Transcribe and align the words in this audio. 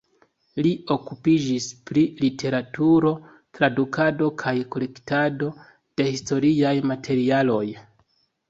Li 0.65 0.69
okupiĝis 0.93 1.67
pri 1.89 2.05
literaturo, 2.21 3.11
tradukado 3.59 4.31
kaj 4.45 4.55
kolektado 4.77 5.53
de 6.01 6.09
historiaj 6.17 6.77
materialoj. 6.95 7.65